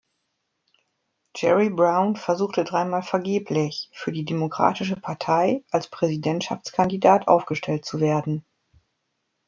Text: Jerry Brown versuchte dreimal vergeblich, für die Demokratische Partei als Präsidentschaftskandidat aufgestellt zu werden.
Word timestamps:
Jerry 1.35 1.69
Brown 1.69 2.15
versuchte 2.15 2.63
dreimal 2.63 3.03
vergeblich, 3.03 3.87
für 3.93 4.11
die 4.11 4.25
Demokratische 4.25 4.95
Partei 4.95 5.63
als 5.69 5.89
Präsidentschaftskandidat 5.91 7.27
aufgestellt 7.27 7.85
zu 7.85 7.99
werden. 7.99 8.43